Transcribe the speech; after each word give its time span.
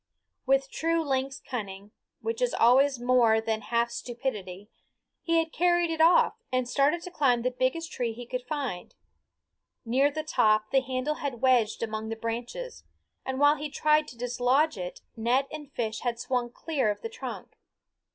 With 0.47 0.71
true 0.71 1.03
lynx 1.07 1.39
cunning, 1.47 1.91
which 2.21 2.41
is 2.41 2.55
always 2.55 2.99
more 2.99 3.39
than 3.39 3.61
half 3.61 3.91
stupidity, 3.91 4.67
he 5.21 5.37
had 5.37 5.53
carried 5.53 5.91
it 5.91 6.01
off 6.01 6.33
and 6.51 6.67
started 6.67 7.03
to 7.03 7.11
climb 7.11 7.43
the 7.43 7.51
biggest 7.51 7.91
tree 7.91 8.11
he 8.11 8.25
could 8.25 8.41
find. 8.47 8.95
Near 9.85 10.09
the 10.09 10.23
top 10.23 10.71
the 10.71 10.81
handle 10.81 11.17
had 11.21 11.39
wedged 11.43 11.83
among 11.83 12.09
the 12.09 12.15
branches, 12.15 12.83
and 13.27 13.39
while 13.39 13.57
he 13.57 13.69
tried 13.69 14.07
to 14.07 14.17
dislodge 14.17 14.75
it 14.75 15.01
net 15.15 15.45
and 15.51 15.71
fish 15.71 15.99
had 15.99 16.19
swung 16.19 16.49
clear 16.51 16.89
of 16.89 17.03
the 17.03 17.07
trunk. 17.09 17.55